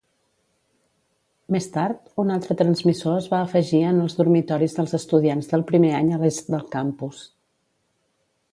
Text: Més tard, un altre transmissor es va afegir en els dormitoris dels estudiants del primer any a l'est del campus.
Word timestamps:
Més 1.55 1.67
tard, 1.75 2.07
un 2.23 2.35
altre 2.35 2.57
transmissor 2.61 3.17
es 3.19 3.27
va 3.33 3.41
afegir 3.49 3.83
en 3.91 3.99
els 4.05 4.17
dormitoris 4.21 4.75
dels 4.79 4.97
estudiants 5.01 5.53
del 5.53 5.67
primer 5.73 5.93
any 5.99 6.11
a 6.17 6.21
l'est 6.25 6.51
del 6.57 6.65
campus. 6.79 7.21